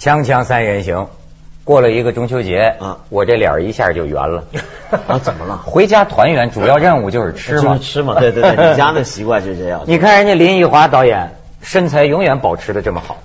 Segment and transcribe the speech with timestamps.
[0.00, 1.08] 锵锵三人行，
[1.62, 4.44] 过了一个中秋节，啊我这脸儿一下就圆了。
[5.06, 5.58] 啊，怎么了？
[5.58, 7.92] 回家团圆，主要任务就是吃嘛就是。
[7.92, 9.82] 吃嘛，对对对，你家的习惯就这样。
[9.86, 13.18] 你看人家林奕华导演身材永远保持的这么好。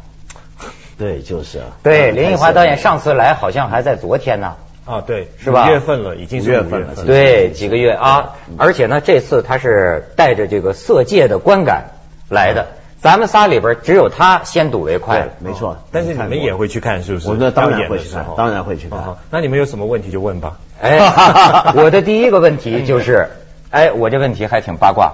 [0.97, 1.65] 对，就是啊。
[1.81, 4.55] 对，嗯林奕华导演上次来好像还在昨天呢。
[4.83, 7.05] 啊，对，是吧五月份了，已经是五月份了五月份了。
[7.05, 11.85] 对，几个月啊，而且呢，这次他是带着这个色戒的观感
[12.29, 12.67] 来的。
[13.05, 15.77] 咱们仨里边只有他先睹为快了。，没错。
[15.91, 17.29] 但是你们也会去看，是不是？
[17.29, 20.57] 我们当然会去看当然会去看那你们有什么问题就问吧。
[20.81, 20.97] 哎，
[21.77, 23.29] 我的第一个问题就是，
[23.69, 25.13] 哎，我这问题还挺八卦。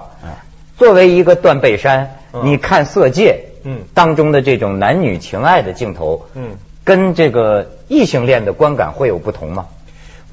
[0.78, 6.52] 作为一个断背山，嗯你看《色戒》嗯当中的这种男女情爱的镜头，嗯，
[6.84, 9.66] 跟这个异性恋的观感会有不同吗？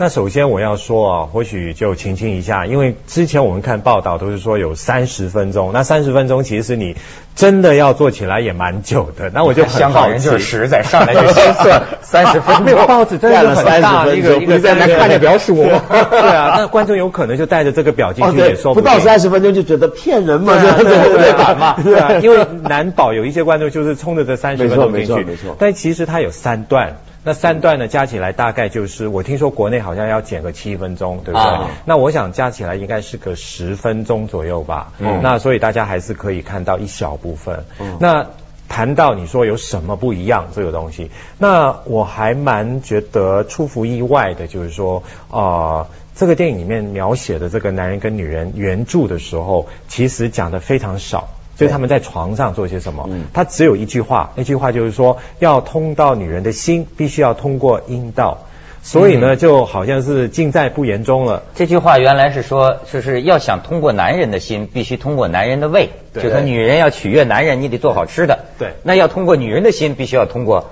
[0.02, 6.96] 那首先我要说啊，或许就澄清一下，因为之前我们看报道都是说有三十分钟，那三十分钟其实你
[7.36, 9.30] 真的要做起来也蛮久的。
[9.34, 12.88] 那我就很香港人就是实在，上来就先算 三十分钟。
[12.88, 26.96] 报纸真的是很大的一个一个在那看着表数 对啊，那观众有可能就带着这个表进哦，去对也说不到三十分钟就觉得骗人嘛，对啊对对对对对嘛，对啊，因为难保有一些观众就是冲着这三十分钟进去，没错没错没错但其实它有三段。
[27.30, 31.48] 那三段呢，加起来大概就是，我听说国内好像要减个七分钟，对不对？
[31.48, 34.94] 啊那我想加起来应该是个十分钟左右吧。
[34.98, 37.66] 嗯那所以大家还是可以看到一小部分。
[37.80, 38.26] 嗯那
[38.68, 51.30] 谈到你说有什么不一样这个东西，那我还蛮觉得出乎意外的，就是说，呃，这个电影里面描写的这个男人跟女人原著的时候，其实讲的非常少。
[51.60, 58.46] 就是他们在床上做些什么嗯，他只有一句话，那句话就是说，要通到女人的心，必须要通过阴道，
[58.82, 61.44] 所以呢，就好像是尽在不言中了。
[61.56, 65.90] 这句话原来是说，就是要想通过男人的心，必须通过男人的胃。
[66.14, 68.46] 就说女人要取悦男人，你得做好吃的。
[68.58, 70.70] 对那要通过女人的心，必须要通过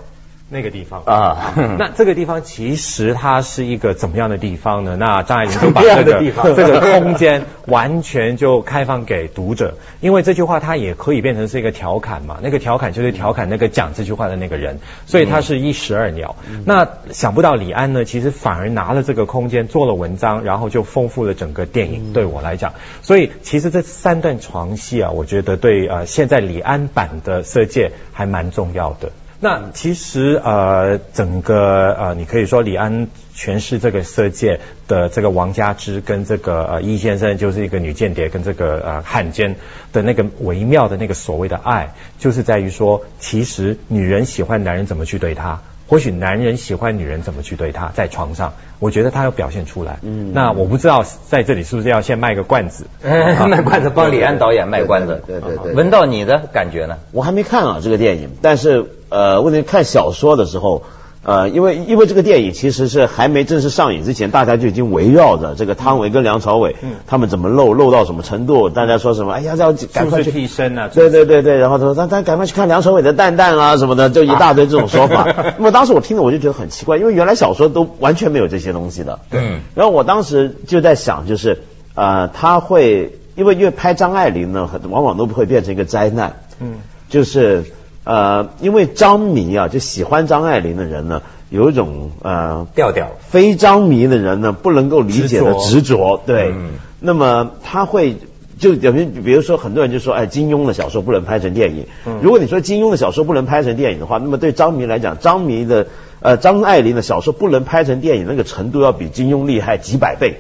[0.50, 4.96] 那个地方啊 那这个地方其实它是一个怎么样的地方呢？
[4.96, 16.38] 那张爱玲就把这个地方 这个空间完全就开放给读者，因为这句话它也可以变成是一个调侃嘛，那个调侃就是调侃那个讲这句话的那个人，所以它是一石二鸟。
[16.64, 22.14] 那想不到李安呢，其实反而拿了这个空间做了文章，然后就丰富了整个电影。
[22.14, 29.12] 对我来讲，所以其实这三段床戏啊，我觉得对呃现在李安版的《色戒》还蛮重要的。
[29.40, 39.56] 那其实呃，整个呃，你可以说李安诠释这个色戒的这个王家之跟这个呃易先生就是一个女间谍跟这个呃汉奸
[39.94, 45.62] 的那个微妙的那个所谓的爱，就是在于说，其实女人喜欢男人怎么去对她。
[45.88, 50.00] 或许男人喜欢女人怎么去对他，在床上，我觉得他要表现出来。
[50.02, 52.88] 嗯那我不知道在这里是不是要先卖个罐子？
[53.04, 55.24] 卖罐子，帮李安导演卖关子。
[55.26, 56.98] 对对对对对文道你的感觉呢？
[57.12, 60.84] 我还没看啊这个电影，但是呃，问题看小说的时候，
[61.28, 75.28] 呃，因为因为这个电影其实是还没正式上映之前，大家就已经围绕着这个汤唯跟梁朝伟，嗯他们怎么漏漏到什么程度，大家说什么，哎呀，要赶快去替身啊对对对对，然后他说咱咱赶快去看梁朝伟的蛋蛋啊什么的，就一大堆这种说法。
[75.60, 79.20] 那么当时我听了我就觉得很奇怪，因为原来小说都完全没有这些东西的。
[79.32, 81.62] 嗯然后我当时就在想，就是
[81.94, 86.38] 呃，他会因为因为拍张爱玲呢，往往都不会变成一个灾难。
[86.62, 86.76] 嗯，
[87.10, 87.66] 就是
[88.08, 93.12] 呃，因为张迷啊，就喜欢张爱玲的人呢，有一种呃调调。
[93.20, 96.70] 非张迷的人呢，不能够理解的执执着，对，嗯
[97.02, 98.16] 那么他会。
[98.60, 101.86] 就等于比如说，很多人就说，哎，金庸的小说不能拍成电影。
[102.08, 105.86] 嗯如果你说金庸的小说不能拍成电影的话，那么对张迷来讲，张迷的
[106.22, 110.40] 呃张爱玲的小说不能拍成电影，那个程度要比金庸厉害几百倍。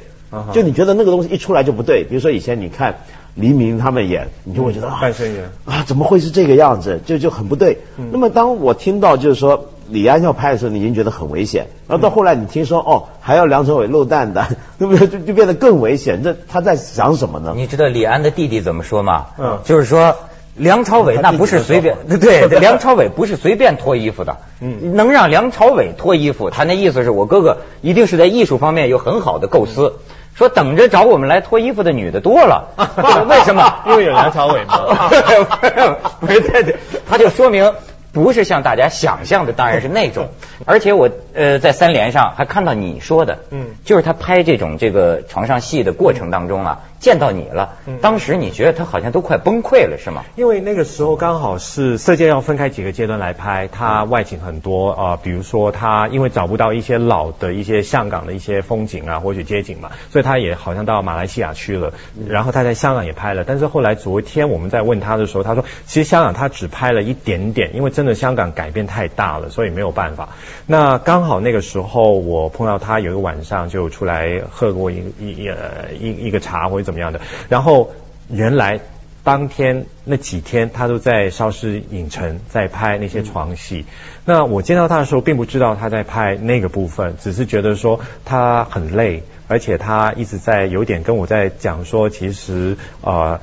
[0.51, 3.01] 就你觉得那个东西一出来就不对，比如说以前你看
[3.37, 6.99] 黎明他们演，你就会觉得、啊半生缘啊，怎么会是这个样子？
[7.05, 7.77] 就就很不对。
[7.97, 11.67] 嗯那么当我听到就是说李安要拍的时候，你已经觉得很危险。
[11.87, 16.23] 然后到后来你听说哦，还要梁朝伟露蛋蛋， 那么就就变得更危险。
[16.23, 17.53] 这他在想什么呢？
[17.55, 19.27] 你知道李安的弟弟怎么说吗？
[19.37, 20.15] 嗯就是说
[20.55, 24.37] 梁朝伟那不是随便， 对，梁朝伟不是随便脱衣服的。
[24.59, 29.93] 嗯能让梁朝伟脱衣服，他那意思是我哥哥一定是在艺术方面有很好的构思。
[30.37, 32.67] 说等着找我们来脱衣服的女的多了，
[33.27, 33.73] 为什么？
[33.87, 34.77] 因为有梁朝伟嘛
[36.19, 36.75] 不是，对对，
[37.09, 37.73] 他就说明
[38.13, 40.27] 不是像大家想象的，当然是那种。
[40.65, 50.25] 而且我呃在三联上还看到你说的，嗯就是他拍这种这个床上戏的过程当中啊，见到你了，当时你觉得他好像都快崩溃了，是吗？
[50.35, 61.93] 因为那个时候刚好是色戒要分开几个阶段来拍，他外景很多啊、呃比如说他因为找不到一些老的一些香港的一些风景啊或者街景嘛，所以他也好像到马来西亚去了，
[62.27, 70.27] 然后他在香港也拍了，但是后来昨天我们在问他的时候，他说其实香港他只拍了一点点，因为真的香港改变太大了，所以没有办法。
[70.65, 77.91] 那刚好那个时候我碰到他有一个晚上就出来喝过一一一呃一一个茶或者怎么样的，然后
[78.29, 78.79] 原来
[79.23, 83.85] 当天那几天他都在邵氏影城在拍那些床戏。
[84.25, 93.39] 那我见到他的时候，并不知道他在拍那个部分，只是觉得说他很累，而且他一直在有点跟我在讲说，其实呃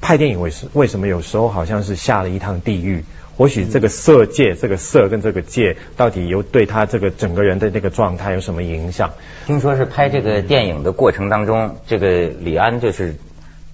[0.00, 3.04] 拍电影为什为什么有时候好像是下了一趟地狱。
[3.38, 9.12] 或许这个色戒，这个色跟这个戒，到底有对他这个整个人的那个状态有什么影响？
[9.46, 13.14] 听说是拍这个电影的过程当中，这个李安就是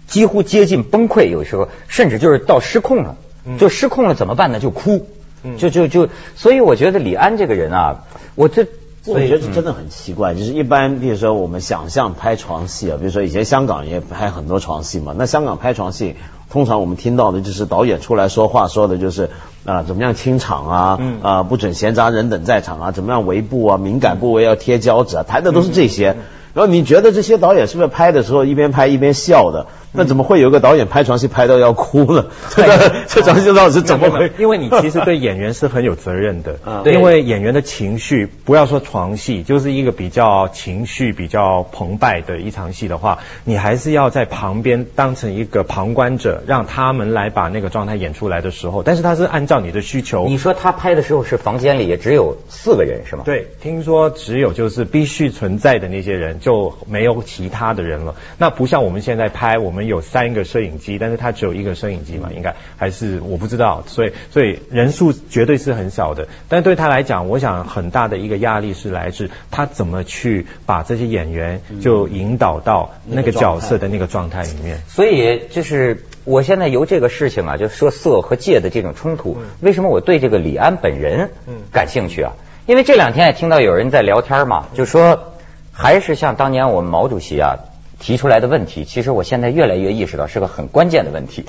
[0.07, 3.17] 几乎接近崩溃，有时候甚至就是到失控了，
[3.59, 4.61] 就失控了怎么办呢？
[4.61, 5.09] 就哭，
[5.57, 8.67] 就就就，所以我觉得李安这个人啊，我这
[9.07, 16.17] 我觉得这真的很奇怪，就是一般，比如说我们想象拍床戏啊，比如说以前香港也拍很多床戏嘛，那香港拍床戏，
[16.49, 19.29] 通常我们听到的就是导演出来说话，说的就是
[19.67, 26.17] 啊、怎么样清场啊，啊、不准闲杂人等在场啊，怎么样围布啊，敏感部位要贴胶纸啊，谈的都是这些。
[26.55, 29.67] 然后你觉得这些导演是不是拍的时候一边拍一边笑的？
[29.97, 32.27] 那怎么会有个导演拍床戏拍到要哭呢？
[32.51, 34.33] 这个这床戏到底是怎么回？
[34.39, 50.27] 因为你其实对演员是很有责任的因为演员的情绪，不要说床戏，就是一个比较情绪比较澎湃的一场戏的话，你还是要在旁边当成一个旁观者，让他们来把那个状态演出来的时候，但是他是按照你的需求。
[50.27, 53.23] 你说他拍的时候是房间里也只有四个人是吗？
[53.25, 58.15] 对，听说只有就是必须存在的那些人，就没有其他的人了。
[58.37, 66.29] 那不像我们现在拍，我们有三个摄影机，但是他只有一个摄影机嘛，应该还是我不知道，所以所以人数绝对是很少的。
[66.51, 74.83] 但对他来讲，我想很大的一个压力是来自他怎么去把这些演员就引导到那个角色的那个状态里面。
[74.87, 81.31] 所以就是我现在由这个事情啊，就说色和戒的这种冲突，为什么我对这个李安本人
[81.73, 82.35] 感兴趣啊？
[82.67, 85.34] 因为这两天也听到有人在聊天嘛，就说
[85.75, 87.57] 还是像当年我们毛主席啊
[87.99, 91.45] 提出来的问题，其实我现在越来越意识到是个很关键的问题。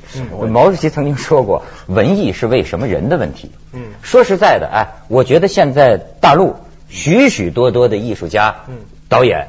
[0.49, 3.51] 毛主席曾经说过，文艺是为什么人的问题。
[3.71, 6.55] 嗯说实在的，哎，我觉得现在大陆
[6.89, 8.75] 许许多多的艺术家、嗯
[9.07, 9.47] 导演。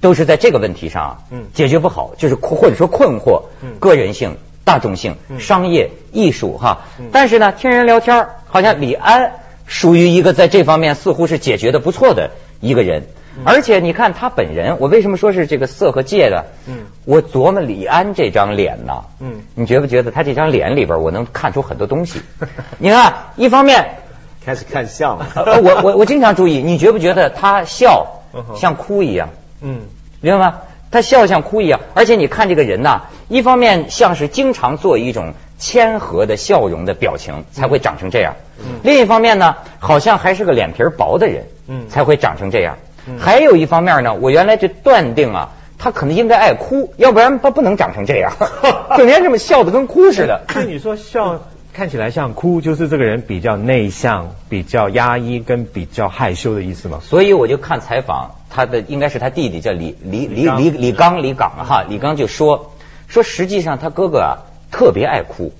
[0.00, 7.06] 都是在这个问题上啊，嗯解决不好，就是或者说困惑，嗯个人性、大众性、嗯商业、艺术哈嗯。
[7.10, 9.32] 但是呢，听人聊天好像李安
[9.64, 13.04] 属于一个在这方面似乎是解决的不错的一个人。
[13.44, 16.44] 而且你看他本人，我为什么说是这个色和戒的？
[16.68, 22.20] 嗯我琢磨李安这张脸呐，嗯你觉不觉得他这张脸里边我能看出很多东西？
[22.78, 23.96] 你看，一方面，
[24.44, 25.26] 开始看相了。
[25.34, 28.22] 呃我我我经常注意，你觉不觉得他笑
[28.56, 29.28] 像哭一样？
[29.60, 29.80] 嗯
[30.20, 30.60] 明白吗？
[30.90, 42.76] 他笑像哭一样，而且你看这个人呐，一方面像是经常做一种谦和的笑容的表情，才会长成这样；嗯另一方面呢，好像还是个脸皮儿薄的人，嗯才会长成这样。
[43.06, 48.32] 嗯还有一方面呢，我原来就断定啊，他可能应该爱哭，要不然他不能长成这样，
[48.96, 50.42] 整天这么笑的跟哭似的。
[50.48, 51.40] 所以你说笑
[51.72, 57.00] 看起来像哭，就是这个人比较内向、比较压抑跟比较害羞的意思吗？
[57.02, 62.72] 所以我就看采访，他的应该是他弟弟叫李李李李李刚李岗啊哈，李刚就说
[63.08, 64.38] 说实际上他哥哥啊
[64.70, 65.52] 特别爱哭，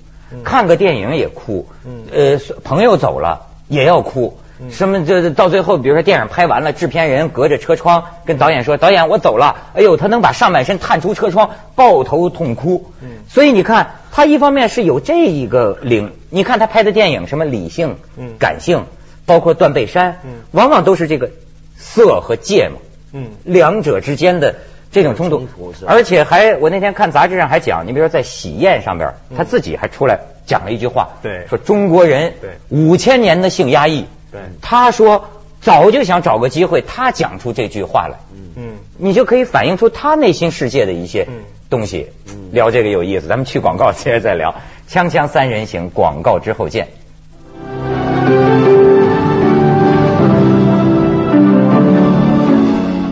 [0.45, 1.67] 看个电影也哭，
[2.13, 4.39] 呃朋友走了也要哭。
[4.71, 5.05] 什么？
[5.05, 12.93] 这到最后，比如说电影拍完了，制片人隔着车窗跟导演说：“导演，我走了。”哎呦，他能把上半身探出车窗，抱头痛哭。
[13.29, 18.35] 所以你看，他一方面是有这一个领，你看他拍的电影，什么理性、嗯。
[18.39, 18.85] 感性，
[19.27, 20.31] 包括《断背山》，嗯。
[20.53, 21.31] 往往都是这个
[21.77, 22.77] 色和戒嘛，
[23.13, 23.31] 嗯。
[23.43, 24.55] 两者之间的
[24.93, 25.49] 这种冲突。
[25.87, 31.47] 而且还我那天看杂志上还讲，你比如说在喜宴上边，他自己还出来讲了一句话，嗯对。
[31.49, 32.51] 说中国人对。
[32.69, 35.29] 五千年的性压抑，对他说
[35.61, 38.63] 早就想找个机会，他讲出这句话来，嗯嗯
[38.99, 42.09] 你就可以反映出他内心世界的一些嗯东西。
[42.27, 44.57] 嗯聊这个有意思，咱们去广告接着再聊。
[44.89, 46.89] 锵锵三人行，广告之后见。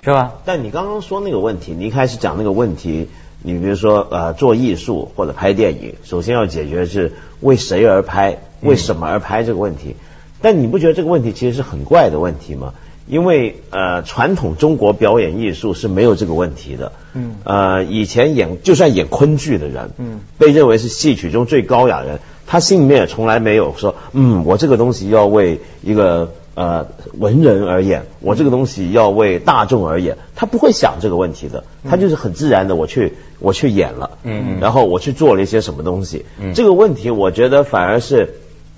[0.05, 0.33] 是吧？
[0.45, 3.09] 但你刚刚说那个问题，你一开始讲那个问题，
[3.43, 9.95] 你比如说呃做艺术或者拍电影，首先要解决的是为谁而拍，为什么而拍这个问题。
[10.43, 12.75] 但你不觉得这个问题其实是很怪的问题吗？
[13.09, 16.93] 因为呃传统中国表演艺术是没有这个问题的。
[17.15, 26.87] 嗯，呃以前演就算演昆剧的人，嗯，被认为是戏曲中最高雅的人，他心里面也从来没有说，嗯，我这个东西要为一个呃
[27.19, 38.35] 文人而演，我这个东西要为大众而演，他不会想这个问题的，他就是很自然的我去我去演了，嗯，然后我去做了一些什么东西，嗯，这个问题我觉得反而是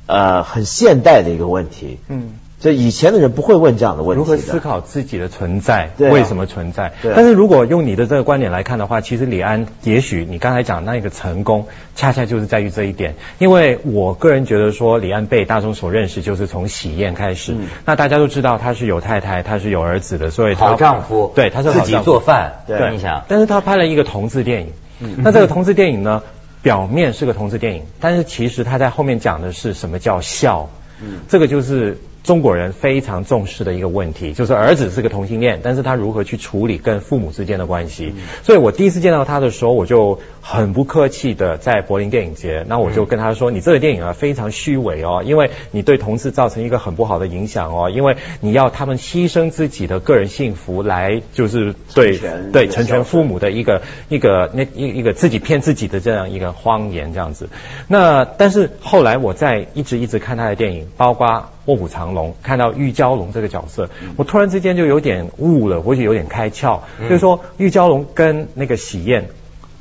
[0.07, 2.35] 呃很现代的一个问题，嗯。
[2.61, 4.19] 这以前的人不会问这样的问题。
[4.19, 5.91] 如何思考自己的存在？
[5.99, 6.95] 对为什么存在？
[7.15, 13.17] 但是如果用你的这个观点来看的话，其实李安也许你刚才讲那个成功，恰恰就是在于这一点。
[13.39, 17.55] 因为我个人觉得说，李安被大众所认识就是从《喜宴》开始。
[17.85, 22.63] 那大家都知道他是有太太，他是有儿子的，所以他好丈夫，对，他是自己做饭。
[22.67, 24.73] 对你想，但是他拍了一个同志电影。
[25.01, 26.23] 嗯那这个同志电影呢，
[26.65, 30.69] 表面是个同志电影，但是其实他在后面讲的是什么叫孝。
[31.01, 31.99] 嗯，这个就是。
[32.25, 38.15] 中国人非常重视的一个问题，就是儿子是个同性恋，但是他如何去处理跟父母之间的关系？
[38.43, 52.19] 所以我第一次见到他的时候，我就很不客气的在柏林电影节，那我就跟他说：“你这个电影啊非常虚伪哦，因为你对同志造成一个很不好的影响哦，因为你要他们牺牲自己的个人幸福来就是对
[52.53, 57.51] 对成全父母的一个一个那一一个自己骗自己的这样一个谎言这样子。
[57.87, 61.51] 那但是后来我在一直一直看他的电影，包括。
[61.67, 69.29] 卧虎藏龙，看到玉娇龙这个角色，我突然之间就有点悟了，或许有点开窍，就是说玉娇龙跟那个喜宴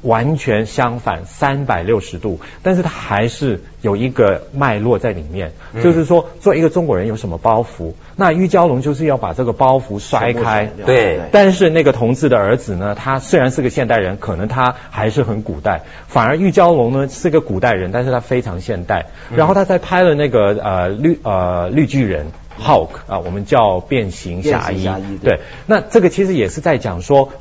[0.04, 7.94] 完全相反，三百六十度，但是它还是有一个脉络在里面，就是说，做一个中国人有什么包袱？
[8.16, 11.22] 那玉娇龙就是要把这个包袱摔开，对。
[11.32, 19.06] 但是那个同志的儿子呢，他虽然是个现代人，可能他还是很古代，反而玉娇龙呢是个古代人，但是他非常现代。
[19.36, 22.28] 然后他在拍了那个呃绿呃绿巨人
[22.62, 24.86] Hulk 啊，我们叫变形侠医，
[25.24, 25.40] 对。
[25.66, 27.32] 那这个其实也是在讲说。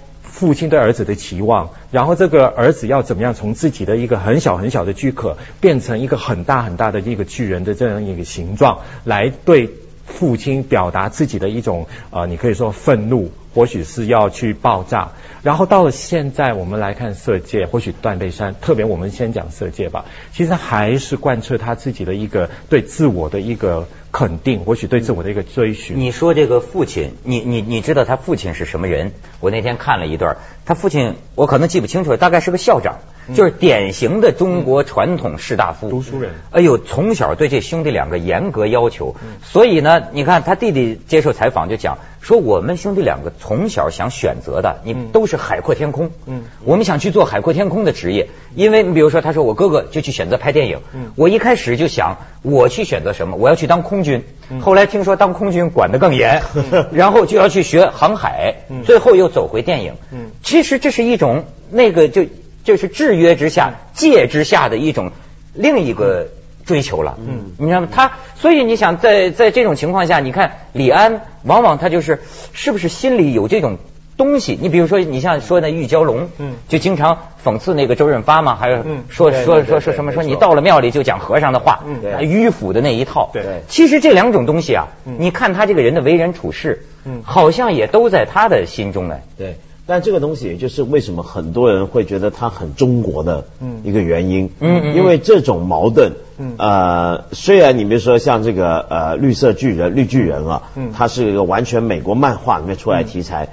[0.43, 9.71] 父亲对儿子的期望，然后这个儿子要怎么样从自己的一个很小很小的躯壳变成一个很大很大的一个巨人的这样一个形状，来对
[10.05, 15.13] 父亲表达自己的一种呃，你可以说愤怒，或许是要去爆炸。
[15.45, 23.87] 然后到了现在，我们来看色戒，或许断背山，特别我们先讲色戒吧，其实还是贯彻他自己的一个对自我的一个。
[24.13, 25.99] 肯定，或许对自我的一个追寻。
[25.99, 29.13] 你说这个父亲，你你你知道他父亲是什么人？
[29.41, 32.99] 我那天看了一段，他父亲我可能记不清楚了，大概是个校长，
[33.35, 36.33] 就是典型的中国传统士大夫，读书人。
[36.51, 46.11] 哎呦，从小对这兄弟两个严格要求，所以呢，你看他弟弟接受采访就讲说，我们兄弟两个从小想选择的，你都是海阔天空。
[46.27, 50.81] 嗯，我们想去做海阔天空的职业，因为你比如说，他说我哥哥就去选择拍电影，
[51.17, 54.03] 我一开始就想我去选择什么，我要去当空。
[54.03, 54.25] 军，
[54.61, 56.43] 后来听说当空军管得更严，
[56.91, 59.95] 然后就要去学航海，最后又走回电影。
[60.43, 62.25] 其实这是一种那个就
[62.65, 65.13] 就是制约之下、戒之下的一种
[65.55, 66.29] 另一个
[66.65, 67.19] 追求了。
[67.27, 67.53] 嗯。
[67.59, 67.89] 你知道吗？
[67.91, 72.21] 他所以你想在在这种情况下，你看李安往往他就是
[72.53, 73.79] 是不是心里有这种。
[74.15, 84.87] 东西，你比如说，你像说那玉娇龙，嗯，就经常讽刺那个周润发嘛，还有说说说说什么说你到了庙里就讲和尚的话，嗯，迂腐的那一套，对，其实这两种东西啊，
[85.19, 93.45] 你看他这个人的为人处事，嗯，好像也都在他的心中呢，对，但这个东西也就是为什么很多人会觉得他很中国的
[93.83, 103.49] 一个原因，嗯，因为这种矛盾，嗯，呃，虽然你比如说像这个呃绿色巨人绿巨人啊，嗯，他是一个完全美国漫画里面出来题材。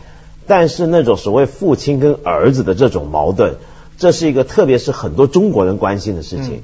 [0.46, 3.56] 但是那种所谓父亲跟儿子的这种矛盾，
[3.98, 6.62] 这是一个特别是很多中国人关心的事情，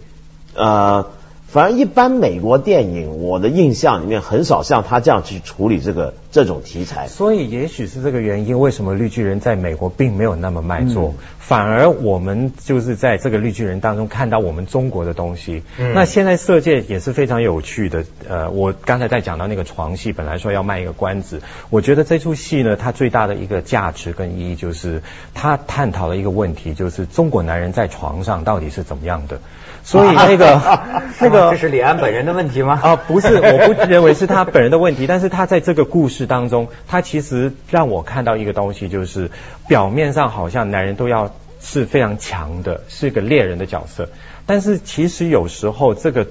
[0.56, 1.08] 呃。
[1.56, 7.08] 反正一般美国电影，我的印象里面很少像他这样去处理这个这种题材。
[7.08, 11.14] 所以也许是这个原因，为什么绿巨人在美国并没有那么卖座，
[11.48, 15.62] 反而我们就是在这个绿巨人当中看到我们中国的东西。
[15.94, 18.04] 那现在色戒也是非常有趣的。
[18.28, 25.04] 呃，我刚才在讲到那个床戏，本来说要卖一个关子，我觉得这出戏呢，它最大的一个价值跟意义就是，
[25.36, 29.40] 它探讨了一个问题，就是中国男人在床上到底是怎么样的。
[29.84, 30.60] 所以那个
[31.22, 32.80] 那个 这是李安本人的问题吗？
[32.82, 35.06] 啊，不是，我不认为是他本人的问题。
[35.08, 39.30] 但是他在这个故事当中，他其实让我看到一个东西，就是
[39.68, 41.35] 表面上好像男人都要
[41.66, 44.10] 是非常强的，是一个猎人的角色。
[44.46, 46.28] 但是其实有时候这个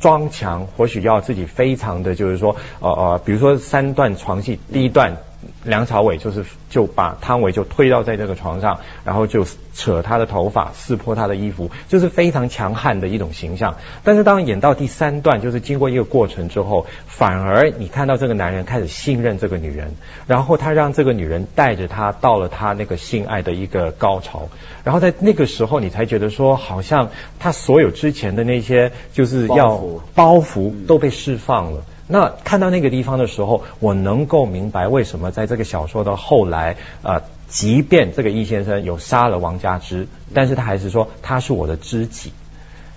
[0.00, 5.16] 装强，或许要自己非常的就是说，呃呃，比如说三段床戏，第一段
[5.64, 13.76] 梁朝伟就是就把汤唯就推到在这个床上，然后就扯她的头发，撕破她的衣服，就是非常强悍的一种形象。
[14.04, 19.94] 但是当演到第三段，就是经过一个过程之后，反而你看到这个男人开始信任这个女人，
[20.26, 24.48] 然后他让这个女人带着他到了他那个性爱的一个高潮，
[24.84, 29.82] 然后在那个时候你才觉得说，好像他所有之前的那些就是要
[30.14, 31.84] 包袱都被释放了。
[32.08, 42.32] 那看到那个地方的时候，我能够明白为什么在这个小说的后来，呃，即便这个易先生有杀了王家之，但是他还是说他是我的知己。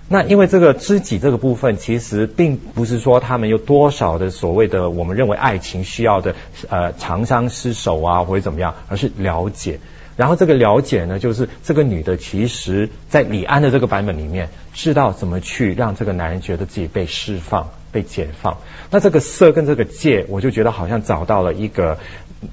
[0.08, 6.34] 那因为这个知己这个部分，其实并不是说他们有多少的所谓的我们认为爱情需要的
[6.68, 9.78] 呃长相厮守啊或者怎么样，而是了解。
[10.16, 17.70] 然后这个了解呢，就是这个女的其实在李安的这个版本里面，知道怎么去让这个男人觉得自己被释放。
[17.92, 18.58] 被解放，
[18.90, 21.98] 那这个色跟这个戒，我就觉得好像找到了一个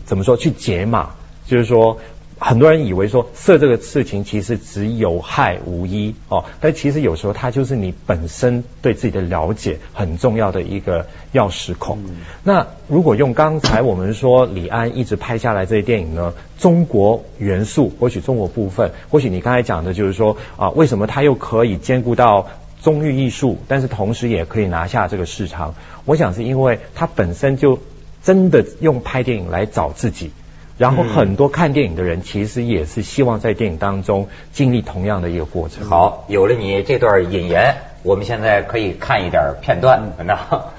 [0.06, 1.12] 怎么说去解码，
[1.46, 2.00] 就是说
[2.39, 12.00] 很多人以为说色这个事情其实只有害无益哦，但其实有时候它就是你本身对自己的了解很重要的一个钥匙孔。
[12.44, 22.48] 那如果用刚才我们说李安一直拍下来这些电影呢，中国元素或许中国部分，或许你刚才讲的就是说啊，为什么他又可以兼顾到？
[22.88, 25.75] 中域艺术，但是同时也可以拿下这个市场。
[26.06, 27.79] 我想是因为他本身就
[28.24, 30.32] 真的用拍电影来找自己，
[30.77, 35.86] 然后很多看电影的人其实也是希望在电影当中经历同样的一个过程。
[35.89, 40.72] 好，有了你这段引言，我们现在可以看一点片段，那。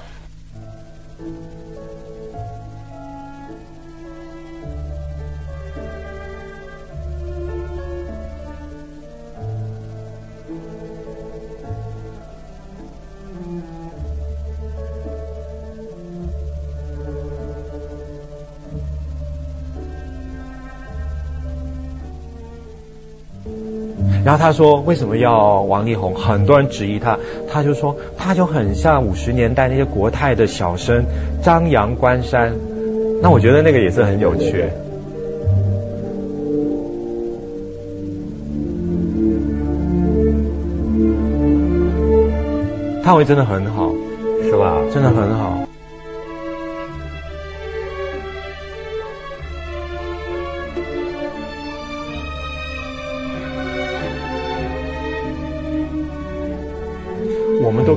[24.29, 26.13] 然后他说：“为什么要王力宏？
[26.13, 27.17] 很多人质疑他，
[27.51, 31.03] 他就说他就很像五十年代那些国泰的小生
[31.41, 32.53] 张扬关山。
[33.23, 34.65] 那我觉得那个也是很有趣。
[43.03, 43.91] 汤唯真的很好，
[44.43, 44.77] 是吧？
[44.93, 45.57] 真的很好。”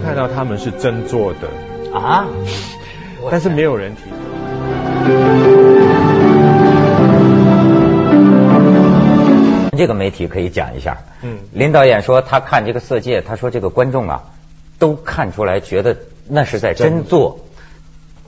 [0.02, 1.48] 看到他们是真做的
[1.96, 2.26] 啊，
[3.30, 4.02] 但是没有人提。
[9.76, 10.98] 这个媒体可以讲一下。
[11.22, 14.24] 嗯，林导演说他看这个《色戒》，他说这个观众啊
[14.78, 15.96] 都看出来，觉得
[16.28, 17.40] 那是在真做，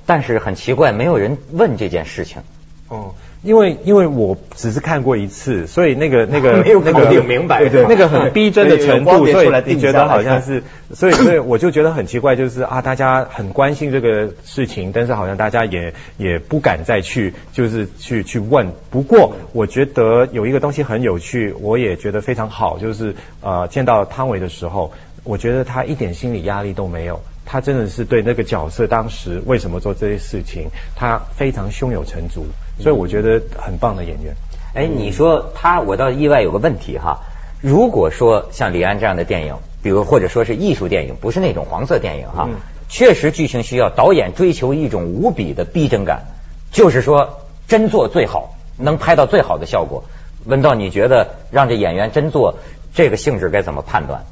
[0.07, 2.43] 但是很奇怪，没有人问这件事情。
[2.89, 3.15] 哦。
[3.45, 10.63] 因为因为我只是看过一次，所以那个 那个没有搞定明白，对 那个很逼真的程度，所以你觉得好像 是，
[10.95, 18.73] 所以所以我就觉得很奇怪，就是啊，大家很关心这个事情，但是好像大家也也不敢再去就是去去问。
[18.91, 32.47] 不过我觉得有一个东西很有趣，我也觉得非常好，就是呃见到汤唯的时候，我觉得他一点心理压力都没有，他真的是对那个角色当时为什么做这些事情，他非常胸有成竹。
[32.79, 34.35] 所以我觉得很棒的演员。
[34.75, 37.21] 哎，你说他，我倒意外有个问题哈。
[37.61, 42.49] 如果说像李安这样的电影，比如或者说是艺术电影，不是那种黄色电影哈，
[42.89, 46.25] 确实剧情需要导演追求一种无比的逼真感，
[46.73, 50.05] 就是说真做最好，能拍到最好的效果。
[50.45, 52.57] 文道，你觉得让这演员真做
[52.93, 54.25] 这个性质该怎么判断？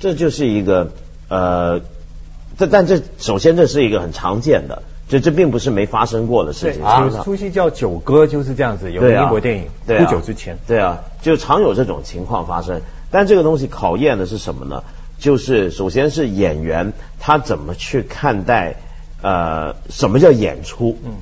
[0.00, 0.90] 这就是一个
[1.28, 1.80] 呃，
[2.58, 4.82] 这但这首先这是一个很常见的。
[5.08, 7.10] 这这并不是没发生过的事情啊！
[7.24, 10.58] 出戏叫《九歌》就是这样子，有英国电影不久之前。
[10.66, 12.80] 对啊，就常有这种情况发生。
[13.10, 14.82] 但这个东西考验的是什么呢？
[15.18, 18.76] 就是首先是演员他怎么去看待
[19.22, 20.98] 呃什么叫演出？
[21.04, 21.12] 嗯，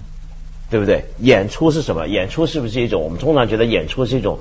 [0.71, 1.05] 对不对？
[1.19, 2.07] 演出是什么？
[2.07, 4.39] 演出是不是一种我们通常觉得演出是一种？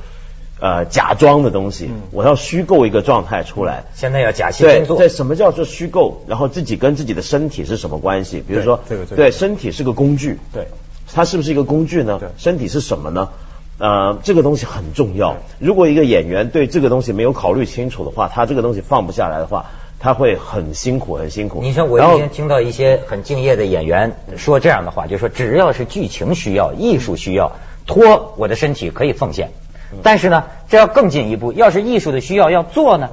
[0.61, 3.85] 呃，假装的东西，我要虚构一个状态出来。
[3.95, 4.95] 现在要假戏真做。
[4.95, 6.21] 对，什么叫做虚构？
[6.27, 8.43] 然后自己跟自己的身体是什么关系？
[8.47, 8.79] 比如说，
[9.15, 10.37] 对，身体是个工具。
[10.53, 10.67] 对，
[11.11, 12.21] 它是不是一个工具呢？
[12.37, 13.29] 身体是什么呢？
[13.79, 15.37] 呃，这个东西很重要。
[15.57, 21.61] 如果一个演员对这个东西没有考虑清楚的话，他这个东西放不下来的话，他会很辛苦，很辛苦。
[21.63, 27.53] 你像我以前听到一些很敬业的演员说这样的话，就说只要是剧情需要、艺术需要，
[27.87, 29.49] 脱我的身体可以奉献。
[30.03, 33.09] 但是呢，这要更进一步，要是艺术的需要要做呢？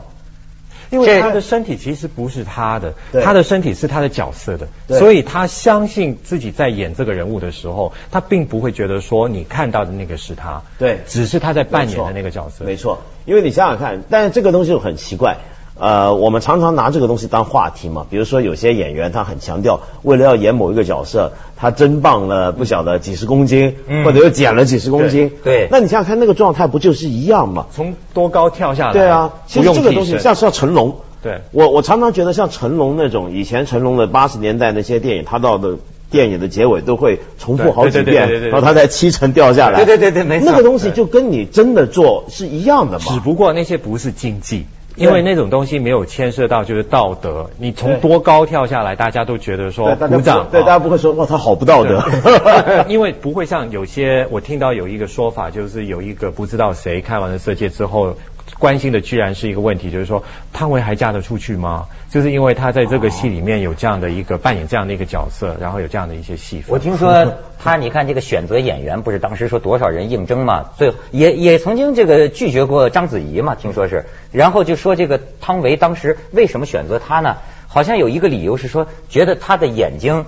[0.91, 12.65] 因为他的身体其实不是他的，他的身体是他的角色的，所以他相信自己在演这个人物的时候，他并不会觉得说你看到的那个是他，对只是他在扮演的那个角色。
[12.65, 15.37] 没错，因为你想想看，但是这个东西很奇怪。
[15.79, 25.31] 呃，我们常常拿这个东西当话题嘛，比如说有些演员他很强调，为了要演某一个角色，他增磅了不晓得几十公斤，嗯或者又减了几十公斤。
[25.45, 27.67] 对那你想想看，那个状态不就是一样吗？
[27.73, 35.77] 从多高跳下来，对啊，其实这个东西像像成龙，对我我常常觉得像成龙那种以前成龙的八十年代那些电影，他到的
[36.11, 39.85] 电影的结尾都会重复好几遍然后他在七层掉下来。
[39.85, 43.05] 对对对对没错那个东西就跟你真的做是一样的嘛。
[43.07, 44.67] 只不过那些不是禁忌。
[44.99, 52.03] 对因为那种东西没有牵涉到就是道德，你从多高跳下来，大家都觉得说鼓掌，对，啊大家不会说哇他好不道德。
[52.89, 58.17] 因为不会像有些我听到有一个说法，就是有一个不知道谁看完了《色戒》之后，
[58.59, 61.87] 关心的居然是一个问题，就是说汤唯还嫁得出去吗？
[62.11, 66.71] 就是因为她在这个戏里面有这样的一个扮演这样的一个角色，然后有这样的一些戏份。
[66.71, 70.71] 我听说他，你看这个选择演员，不是当时说多少人应征嘛？
[70.77, 74.07] 最后也也曾经这个拒绝过章子怡嘛，听说是。
[74.33, 77.37] 然后就说这个汤唯当时为什么选择她呢？
[77.67, 80.25] 好像有一个理由是说，觉得她的眼睛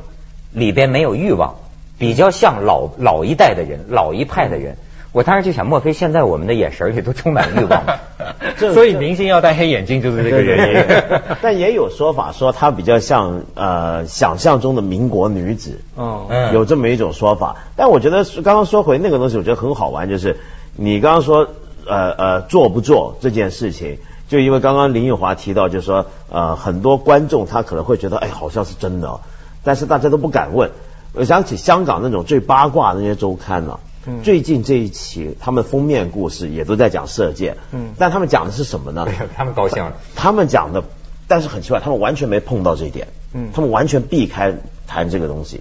[0.52, 1.56] 里边没有欲望，
[1.98, 4.76] 比较像老老一代的人，老一派的人。
[5.12, 7.82] 我当时就想，莫非现在我们的眼神里都充满欲望
[8.56, 11.20] 所以明星要戴黑眼镜就是这个原因。
[11.42, 17.56] 但也有说法说她比较像呃想象中的民国女子，哦，嗯有这么一种说法。
[17.76, 20.36] 但我觉得刚刚说回那个东西，我觉得很好玩，就是
[20.76, 21.48] 你刚刚说
[21.86, 29.20] 呃呃做不做这件事情，就因为刚刚林奕华提到，就是说呃很多观众他可能会觉得哎好像是真的哦，
[29.64, 30.70] 但是大家都不敢问。
[31.12, 39.06] 我想起香港那种最八卦的那些周刊呢、嗯最近这一期他们封面故事也都在讲射箭，嗯但他们讲的是什么呢？
[39.36, 39.92] 他们高兴了。
[40.16, 40.84] 他们讲的，
[41.28, 44.54] 但是很奇怪，他们完全没碰到这一点，嗯他们完全避开
[44.86, 45.60] 谈这个东西。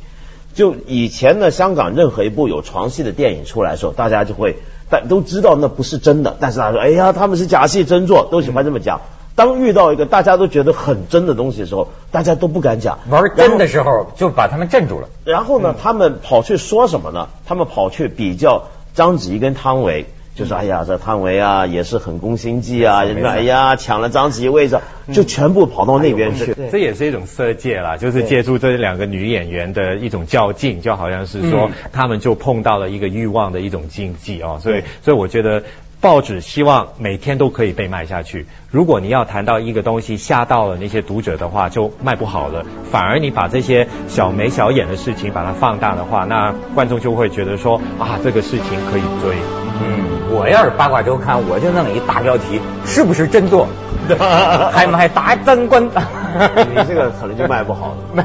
[0.53, 4.57] 就以前呢，香港任何一部有床戏的电影出来的时候，大家就会，
[4.89, 9.01] 但都知道那不是真的，但是他说，哎呀，他们是假戏真做，都喜欢这么讲。
[9.39, 12.99] 当遇到一个大家都觉得很真的东西的时候，大家都不敢讲。
[13.09, 15.07] 玩真的时候就把他们镇住了。
[15.23, 17.29] 然后呢，他们跑去说什么呢？
[17.45, 24.77] 他们跑去比较章子怡跟汤唯，就说哎呀，这汤唯啊也是很攻心计啊，人家哎呀抢了章子怡位置，
[25.13, 26.53] 就全部跑到那边去。
[26.69, 35.63] 这也是一种色戒啦，就是借助这两个女演员的一种较劲，就好像是说嗯他们就碰到了一个欲望的一种禁忌哦，所以所以我觉得。
[36.01, 38.47] 报纸希望每天都可以被卖下去。
[38.71, 42.63] 如果你要谈到一个东西吓到了那些读者的话，就卖不好了。
[42.89, 49.35] 反而你把这些小眉小眼的事情把它放大的话，那观众就会觉得说啊，这个事情可以追。
[49.81, 53.67] 嗯，我要是八卦周刊，我就弄一大标题，是不是真做？
[54.71, 55.83] 还买大灯光？
[55.85, 57.97] 你这个可能就卖不好了。
[58.13, 58.23] 卖